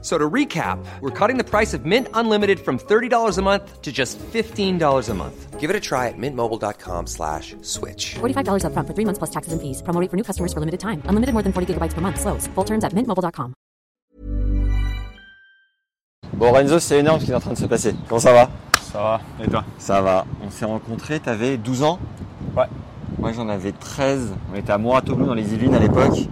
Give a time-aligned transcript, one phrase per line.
[0.00, 3.90] So to recap, we're cutting the price of Mint Unlimited from $30 a month to
[3.90, 5.58] just $15 a month.
[5.58, 8.14] Give it a try at mintmobile.com slash switch.
[8.20, 9.82] $45 upfront for three months plus taxes and fees.
[9.82, 11.02] Promo rate for new customers for limited time.
[11.10, 12.20] Unlimited more than 40 gigabytes per month.
[12.20, 12.46] Slows.
[12.54, 13.54] Full terms at mintmobile.com.
[16.34, 17.92] Bon Renzo, c'est énorme ce qui est en train de se passer.
[18.08, 18.48] Comment ça va?
[18.92, 19.64] Ça va, et toi?
[19.78, 20.24] Ça va.
[20.46, 21.98] On s'est rencontrés, t'avais 12 ans?
[22.56, 22.66] Ouais.
[23.18, 24.34] Moi j'en avais 13.
[24.52, 26.28] On était à Mouratoglou dans les Yvelines à l'époque.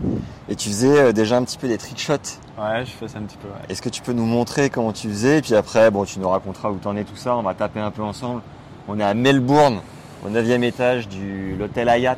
[0.49, 2.39] Et tu faisais euh, déjà un petit peu des trick shots.
[2.59, 3.49] Ouais, je fais ça un petit peu.
[3.49, 3.55] ouais.
[3.69, 6.29] Est-ce que tu peux nous montrer comment tu faisais Et puis après, bon, tu nous
[6.29, 7.37] raconteras où t'en es tout ça.
[7.37, 8.41] On va taper un peu ensemble.
[8.89, 9.81] On est à Melbourne,
[10.25, 12.17] au 9 étage de l'hôtel Hayat.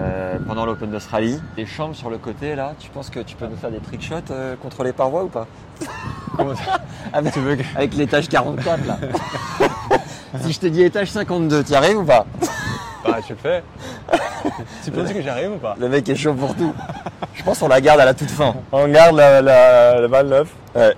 [0.00, 1.38] euh, pendant l'Open d'Australie.
[1.58, 4.00] Les chambres sur le côté là, tu penses que tu peux nous faire des trick
[4.02, 5.46] shots euh, contre les parois ou pas?
[6.36, 6.78] Comment ça?
[7.12, 8.98] Avec, Tu veux que- avec l'étage 44 là.
[10.40, 12.24] si je te dis étage 52, t'y arrives ou pas?
[13.04, 13.62] Bah, tu le fais.
[14.84, 15.76] tu penses que j'arrive ou pas?
[15.78, 16.72] Le mec est chaud pour tout.
[17.34, 18.54] Je pense qu'on la garde à la toute fin.
[18.72, 20.42] On garde la, la, la.
[20.74, 20.94] Ouais.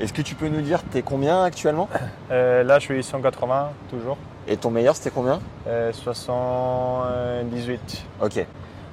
[0.00, 1.88] Est-ce que tu peux nous dire t'es combien actuellement?
[2.30, 4.16] Euh, là, je suis 180 toujours.
[4.48, 5.40] Et ton meilleur c'était combien?
[5.68, 8.04] Euh, 78.
[8.22, 8.46] Ok.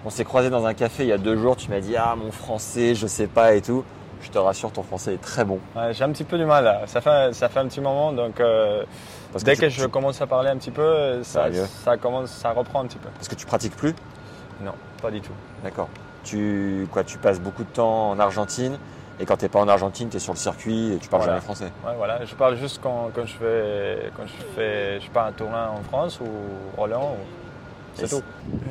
[0.06, 2.16] On s'est croisé dans un café il y a deux jours, tu m'as dit ah
[2.16, 3.84] mon français je sais pas et tout.
[4.22, 5.60] Je te rassure ton français est très bon.
[5.76, 6.82] Ouais, J'ai un petit peu du mal là.
[6.88, 8.84] Ça fait, ça fait un petit moment, donc euh,
[9.32, 12.88] Parce dès que je commence à parler un petit peu, Ça commence, ça reprend un
[12.88, 13.10] petit peu.
[13.10, 13.94] Parce que tu pratiques plus?
[14.62, 15.34] Non, pas du tout.
[15.64, 15.90] D'accord.
[16.32, 18.78] Tu, quoi, tu passes beaucoup de temps en Argentine
[19.20, 21.38] et quand t'es pas en Argentine, t'es sur le circuit et tu parles Voilà.
[21.40, 21.72] jamais français.
[21.86, 22.26] Ouais, voilà.
[22.26, 25.82] Je parle juste quand, quand je fais, quand je fais, je pars un tournoi en
[25.84, 26.28] France ou
[26.80, 27.14] Roland.
[27.14, 27.26] ou-
[27.96, 28.22] C'est tout.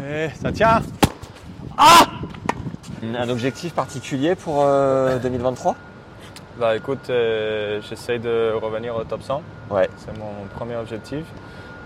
[0.07, 0.83] Eh, ça tient.
[3.15, 5.75] Un objectif particulier pour euh, 2023
[6.59, 9.43] Bah écoute, euh, j'essaie de revenir au top 100.
[9.71, 9.89] Ouais.
[9.99, 11.25] C'est mon premier objectif.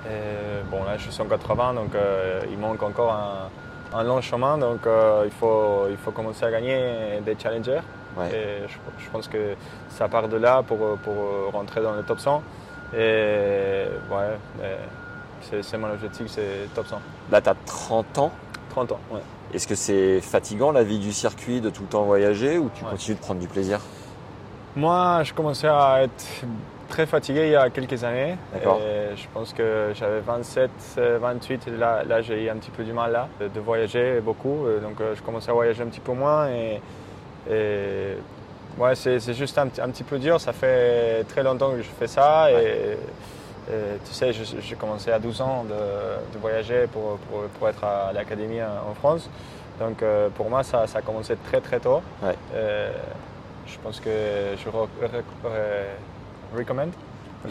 [0.06, 3.48] Et bon là je suis 180 donc euh, il manque encore un,
[3.94, 7.80] un long chemin donc euh, il, faut, il faut commencer à gagner des challengers.
[8.16, 8.28] Ouais.
[8.32, 9.54] Et je, je pense que
[9.88, 12.42] ça part de là pour, pour rentrer dans le top 100.
[12.94, 14.76] Et ouais,
[15.62, 17.00] c'est mon objectif, c'est top 100.
[17.30, 18.32] Là t'as 30 ans.
[18.70, 19.20] 30 ans, ouais.
[19.52, 22.84] Est-ce que c'est fatigant la vie du circuit de tout le temps voyager ou tu
[22.84, 22.90] Ouais.
[22.90, 23.80] continues de prendre du plaisir?
[24.76, 26.24] Moi, je commençais à être
[26.90, 28.36] très fatigué il y a quelques années.
[28.54, 31.68] Et je pense que j'avais 27, euh, 28.
[31.68, 34.66] et Là, là j'ai eu un petit peu du mal là, de, voyager beaucoup.
[34.66, 36.48] Euh, Donc, euh, je commençais à voyager un petit peu moins.
[36.50, 36.80] Et,
[37.50, 38.16] et
[38.78, 40.38] ouais, c'est juste un, petit- un petit peu dur.
[40.40, 42.50] Ça fait très longtemps que je fais ça.
[42.52, 42.96] Et,
[43.70, 47.84] et tu sais, j'ai commencé à 12 ans de, de voyager pour, pour, pour être
[47.84, 49.30] à l'académie en en France.
[49.78, 52.02] Donc, euh, pour moi, ça, ça a commencé très très tôt.
[52.22, 52.34] Ouais.
[52.54, 52.90] Euh,
[53.66, 54.10] je pense que
[54.56, 54.68] je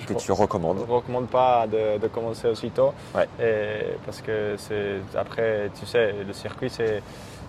[0.07, 2.93] que tu recommandes je recommande pas de, de commencer aussitôt.
[3.15, 3.27] Ouais.
[3.39, 7.01] Et parce que c'est après, tu sais, le circuit c'est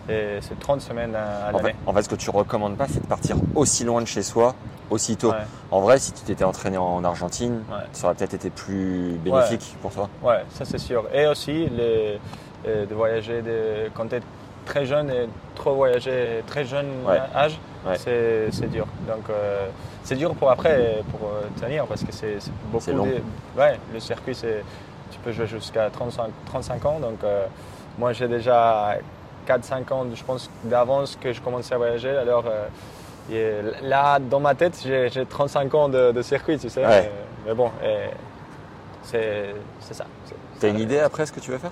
[0.08, 1.74] et c'est 30 semaines à, à en fait, l'année.
[1.86, 4.54] en fait, ce que tu recommandes pas, c'est de partir aussi loin de chez soi,
[4.88, 5.30] aussitôt.
[5.30, 5.36] Ouais.
[5.70, 7.84] En vrai, si tu t'étais entraîné en Argentine, Ouais.
[7.92, 10.08] ça aurait peut-être été plus bénéfique pour toi.
[10.22, 11.04] Ouais, ça c'est sûr.
[11.12, 12.18] Et aussi les,
[12.66, 14.20] euh, de voyager de, quand tu es
[14.64, 16.88] très jeune et trop voyager très jeune
[17.34, 17.96] âge, Ouais.
[17.96, 18.86] c'est dur.
[19.08, 19.68] Donc euh,
[20.04, 23.06] c'est dur pour après pour euh, tenir parce que c'est beaucoup long.
[23.06, 23.22] de-
[23.60, 24.62] ouais, le circuit c'est
[25.10, 26.98] tu peux jouer jusqu'à 35, 35 ans.
[27.00, 27.46] Donc euh,
[27.98, 28.96] moi j'ai déjà
[29.48, 32.10] 4-5 ans je pense d'avance que je commençais à voyager.
[32.16, 36.84] Alors euh, là dans ma tête j'ai j'ai 35 ans de, de circuit, tu sais.
[36.84, 37.10] Ouais.
[37.46, 37.70] Mais, mais bon,
[39.02, 39.54] c'est
[39.94, 40.04] ça.
[40.60, 41.70] T'as une idée après ce que tu veux faire?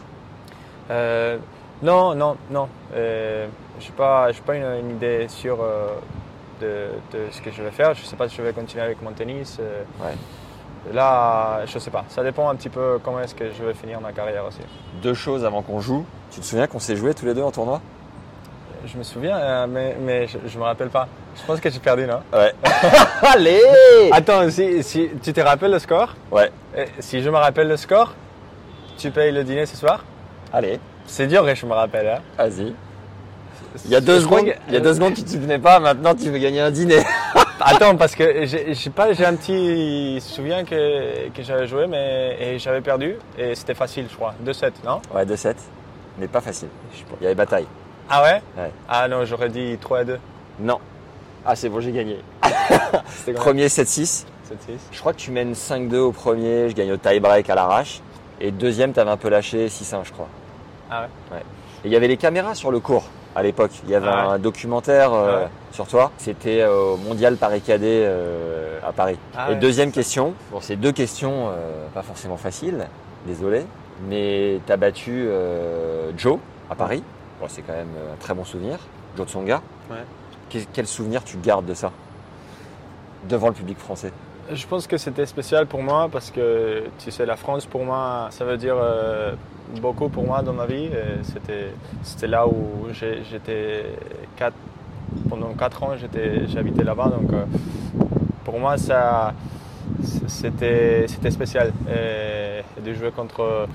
[1.83, 2.69] Non, non, non.
[2.95, 3.47] Euh,
[3.81, 5.89] je n'ai pas, pas une, une idée sûre euh,
[6.61, 7.95] de, de ce que je vais faire.
[7.95, 9.59] Je ne sais pas si je vais continuer avec mon tennis.
[9.61, 9.83] euh.
[10.01, 10.15] Ouais.
[10.93, 12.05] Là, je ne sais pas.
[12.09, 14.61] Ça dépend un petit peu comment est-ce que je vais finir ma carrière aussi.
[15.03, 16.05] Deux choses avant qu'on joue.
[16.31, 17.81] Tu te souviens qu'on s'est joué tous les deux en tournoi?
[18.87, 21.09] Je me souviens, mais, mais je ne me rappelle pas.
[21.37, 22.21] Je pense que j'ai perdu, non?
[22.33, 22.55] Ouais.
[23.23, 23.61] Allez
[24.13, 26.15] Attends, si, si tu te rappelles le score?
[26.31, 26.51] Ouais.
[27.01, 28.15] Si je me rappelle le score,
[28.97, 30.05] tu payes le dîner ce soir?
[30.53, 30.79] Allez,
[31.09, 32.07] C'est dur je me rappelle.
[32.09, 32.73] Hein vas-y.
[33.85, 35.59] Il y a deux Je secondes, que- il y a deux secondes, tu te souvenais
[35.59, 35.79] pas.
[35.81, 37.03] Maintenant, tu veux gagner un dîner.
[37.61, 42.37] Attends, parce que j'ai j'ai pas, j'ai un petit souvenir que, que j'avais joué, mais
[42.41, 45.01] et j'avais perdu et c'était facile, je crois, 2-7, non?
[45.13, 45.55] Ouais, 2-7,
[46.19, 46.69] mais pas facile.
[47.21, 47.67] Il y avait bataille.
[48.09, 48.71] Ah ouais, Ouais.
[48.89, 50.19] Ah non, j'aurais dit 3 2.
[50.61, 50.79] Non.
[51.45, 52.19] Ah, c'est bon, j'ai gagné.
[53.35, 54.25] Premier 7-6.
[54.51, 54.79] même 7-6.
[54.93, 58.01] Je crois que tu mènes 5-2 au premier, je gagne au tie-break à l'arrache.
[58.41, 60.29] Et deuxième, t'avais un peu lâché 6-1, je crois.
[60.91, 61.03] Ah
[61.33, 61.39] ouais
[61.85, 63.05] Et il y avait les caméras sur le cours.
[63.37, 63.71] à l'époque.
[63.85, 64.35] Il y avait Ah ouais.
[64.35, 65.49] un documentaire euh, Ouais.
[65.71, 66.11] sur toi.
[66.19, 69.17] C'était euh, au Mondial Paris Cadet euh, à Paris.
[69.37, 69.59] Ah Et ouais.
[69.61, 70.35] deuxième question.
[70.51, 71.53] Bon, c'est deux questions
[71.95, 72.87] pas forcément faciles,
[73.27, 73.65] désolé.
[74.09, 75.29] Mais tu as battu
[76.17, 76.39] Joe
[76.71, 77.03] à Paris.
[77.41, 78.79] Bon, c'est quand même un très bon souvenir.
[79.17, 79.63] Joe Tsonga.
[80.73, 81.93] Quel souvenir tu gardes de ça?
[83.29, 84.13] Devant le public français.
[84.53, 88.29] Je pense que c'était spécial pour moi parce que tu sais, la France pour moi,
[88.31, 89.33] ça veut dire euh,
[89.83, 90.89] beaucoup pour moi dans ma vie.
[92.03, 93.85] C'était, là où j'étais
[94.37, 94.57] quatre-
[95.29, 97.09] pendant quatre ans, j'étais, j'habitais là-bas.
[97.21, 97.45] Donc euh,
[98.45, 99.35] pour moi, ça,
[100.29, 101.73] c'était, spécial.
[101.91, 103.67] Et, et de jouer contre,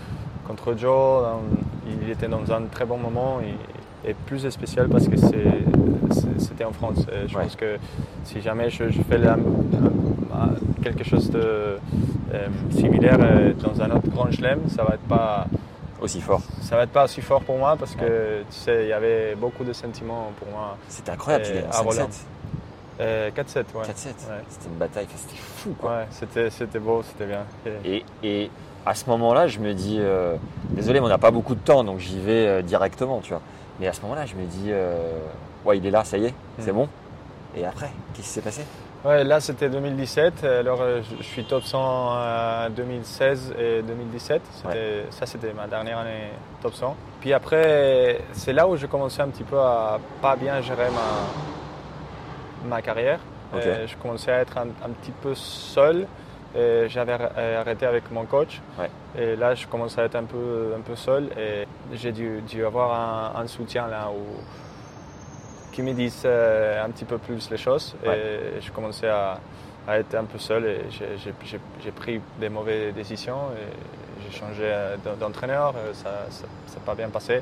[0.48, 1.24] contre Joe,
[2.02, 3.40] il était dans un très bon moment.
[3.42, 5.16] Et, et plus spécial parce que
[6.40, 7.06] c'était en France.
[7.12, 7.44] Et je Ouais.
[7.44, 7.78] pense que
[8.26, 9.38] si jamais je, je fais la- la-
[10.84, 11.78] quelque chose de
[12.34, 15.46] euh, similaire euh, dans un autre grand chelem, ça va être pas
[16.02, 16.42] Aussi fort.
[16.62, 19.36] ça va être pas aussi fort pour moi parce que tu sais il y avait
[19.36, 20.78] beaucoup de sentiments pour moi.
[20.90, 22.08] C'était incroyable, tu gagnes à Roland.
[22.08, 22.10] 5-7.
[23.02, 23.64] Euh, 4-7 ouais.
[23.84, 23.84] 4-7.
[23.84, 24.14] Ouais.
[24.50, 25.92] C'était une bataille, c'était fou quoi.
[25.92, 27.42] Ouais, c'était c'était beau, c'était bien.
[27.86, 28.52] Et- Et, et
[28.86, 30.36] à ce moment-là, je me dis, euh,
[30.72, 33.42] désolé, mais on n'a pas beaucoup de temps, donc j'y vais euh, directement, tu vois.
[33.80, 34.96] Mais à ce moment-là, je me dis, euh,
[35.66, 36.76] ouais, il est là, ça y est, c'est Mm.
[36.76, 36.90] bon.
[37.56, 38.64] Et après, qu'est-ce qui s'est passé?
[39.06, 44.42] Ouais, là c'était 2017, alors euh, je je suis top 100 en 2016 et 2017.
[44.52, 46.96] C'était- Ça c'était ma dernière année top 100.
[47.20, 52.70] Puis après, c'est là où j'ai commencé un petit peu à pas bien gérer ma,
[52.76, 53.20] ma carrière.
[53.54, 53.62] Ok.
[53.66, 56.08] Euh, je commençais à être un, un petit peu seul.
[56.56, 58.62] Et J'avais arr- euh, arrêté avec mon coach.
[58.80, 58.90] Ouais.
[59.18, 61.26] Et là, je commençais à être un peu, un peu seul.
[61.38, 62.94] Et j'ai dû, dû avoir
[63.36, 64.24] un, un soutien là où,
[65.74, 67.96] qui me disent euh, un petit peu plus les choses.
[68.06, 68.18] Ouais.
[68.58, 69.40] Et je commençais à,
[69.88, 73.50] à être un peu seul et j'ai- pris des mauvaises décisions.
[73.58, 77.42] et J'ai changé euh, d'en- d'entraîneur, euh, ça n'a pas bien passé.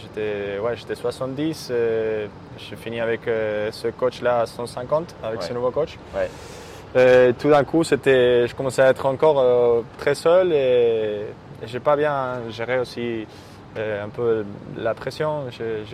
[0.00, 5.46] J'étais ouais, j'étais 70, euh, j'ai fini avec ce coach-là à 150, avec Ouais.
[5.46, 5.98] ce nouveau coach.
[6.14, 7.32] Ouais.
[7.38, 11.26] Tout d'un coup, c'était, je commençais à être encore euh, très seul et,
[11.62, 13.26] et j'ai pas bien géré aussi
[13.76, 14.44] un peu
[14.76, 15.44] la pression.
[15.50, 15.84] J'ai-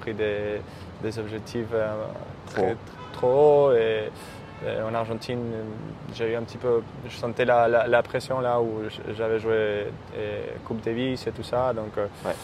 [0.00, 0.60] pris des,
[1.02, 1.88] des objectifs euh,
[2.52, 2.76] Trop très-
[3.14, 3.28] trop
[3.68, 4.10] hauts et,
[4.66, 5.40] et en Argentine,
[6.14, 8.82] j'ai eu un petit peu, je sentais la, la- la pression là où
[9.16, 12.34] j'avais joué euh, Coupe Davis et tout ça, donc euh, Ouais.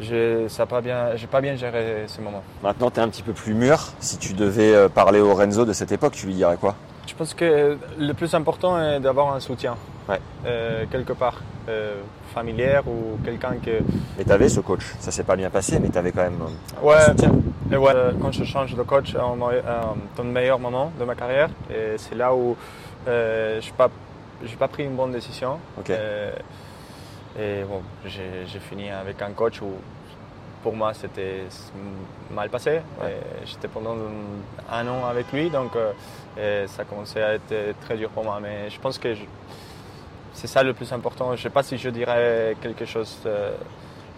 [0.00, 2.44] j'ai pas bien, j'ai pas bien géré ces moments.
[2.62, 3.78] Maintenant, tu es un petit peu plus mûr.
[3.98, 6.76] Si tu devais euh, parler au Renzo de cette époque, tu lui dirais quoi?
[7.08, 9.76] Je pense que le plus important est d'avoir un soutien,
[10.08, 10.20] Ouais.
[10.46, 11.96] euh, quelque part, euh,
[12.34, 13.80] familière ou quelqu'un que.
[14.16, 14.82] Mais tu avais ce coach.
[14.98, 17.32] Ça s'est pas bien passé, mais tu avais quand même euh, un Ouais, soutien.
[17.70, 21.50] et ouais, euh, quand je change de coach dans le meilleur moment de ma carrière,
[21.70, 22.56] et c'est là où
[23.06, 23.88] euh, je n'ai pas,
[24.58, 25.58] pas pris une bonne décision.
[25.78, 25.90] Ok.
[25.90, 26.32] Euh,
[27.38, 29.70] et bon, j'ai fini avec un coach où
[30.62, 31.44] pour moi c'était
[32.32, 32.80] mal passé.
[33.00, 33.16] Ouais.
[33.44, 33.94] J'étais pendant
[34.72, 38.38] un an avec lui, donc euh, ça commençait à être très dur pour moi.
[38.42, 39.20] Mais je pense que je-
[40.38, 41.26] c'est ça le plus important.
[41.34, 43.30] Je ne sais pas si je dirais quelque chose de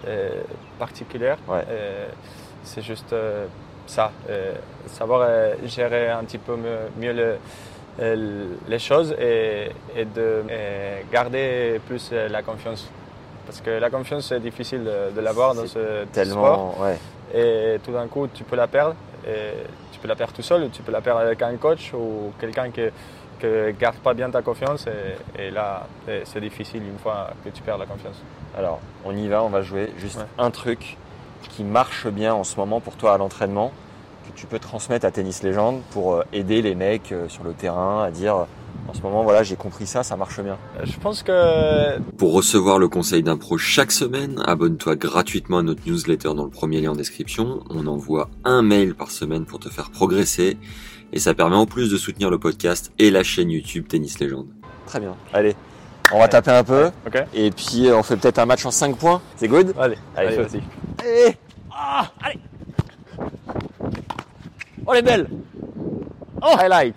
[0.07, 0.43] euh,
[0.79, 1.35] particulier.
[1.49, 1.65] Ouais.
[1.69, 2.07] Euh,
[2.63, 3.47] c'est juste euh,
[3.87, 4.53] ça, euh,
[4.87, 7.37] savoir euh, gérer un petit peu mieux, mieux le-
[8.01, 12.87] euh, les choses et, et de euh, garder plus euh, la confiance.
[13.47, 16.07] Parce que la confiance, c'est difficile de, de l'avoir dans ce sport.
[16.13, 16.99] Tellement, ouais.
[17.35, 18.95] Et tout d'un coup, tu peux la perdre.
[19.27, 19.53] Et
[19.93, 22.33] tu peux la perdre tout seul, ou tu peux la perdre avec un coach ou
[22.41, 22.83] quelqu'un qui
[23.47, 24.87] ne garde pas bien ta confiance.
[24.87, 25.87] Et, et là,
[26.25, 28.17] c'est difficile une fois que tu perds la confiance.
[28.57, 29.93] Alors, on y va, on va jouer.
[29.99, 30.25] Juste Ouais.
[30.39, 30.97] un truc
[31.51, 33.73] qui marche bien en ce moment pour toi à l'entraînement,
[34.29, 37.53] que tu peux transmettre à Tennis Légende pour euh, aider les mecs euh, sur le
[37.53, 38.47] terrain à dire
[38.89, 40.59] en ce moment, voilà, j'ai compris ça, ça marche bien.
[40.79, 45.63] Euh, Je pense que Pour recevoir le conseil d'un pro chaque semaine, abonne-toi gratuitement à
[45.63, 47.63] notre newsletter dans le premier lien en description.
[47.71, 50.57] On envoie un mail par semaine pour te faire progresser
[51.13, 54.47] et ça permet en plus de soutenir le podcast et la chaîne YouTube Tennis Légende.
[54.87, 55.15] Très bien.
[55.33, 55.55] Allez,
[56.13, 57.23] on va taper un peu Ok.
[57.35, 59.21] et puis euh, on fait peut-être un match en 5 points.
[59.37, 59.73] C'est good?
[59.79, 60.61] Allez, Allez, allez.
[61.07, 61.33] Eh
[61.73, 62.39] Ah Allez
[64.87, 65.29] Oh, elle est belle
[66.43, 66.97] Oh Highlight